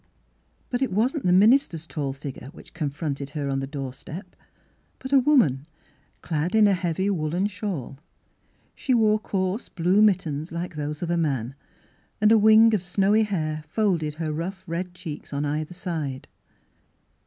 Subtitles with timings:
[0.71, 4.35] But it wasn't the minister's tall figure which confronted her on the door step,
[4.97, 5.67] but a woman,
[6.23, 7.99] clad in a heavy woolen shawl.
[8.73, 11.53] She wore coarse blue mittens like those of a man,
[12.19, 16.27] and a wing of snowy hair folded her rough red cheeks on either side.